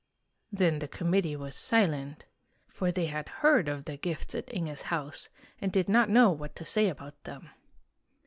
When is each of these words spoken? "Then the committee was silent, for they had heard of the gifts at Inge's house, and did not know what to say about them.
"Then 0.51 0.79
the 0.79 0.87
committee 0.87 1.35
was 1.35 1.55
silent, 1.55 2.25
for 2.67 2.91
they 2.91 3.05
had 3.05 3.29
heard 3.29 3.69
of 3.69 3.85
the 3.85 3.97
gifts 3.97 4.33
at 4.33 4.51
Inge's 4.51 4.81
house, 4.89 5.29
and 5.59 5.71
did 5.71 5.87
not 5.87 6.09
know 6.09 6.31
what 6.31 6.55
to 6.55 6.65
say 6.65 6.89
about 6.89 7.23
them. 7.23 7.51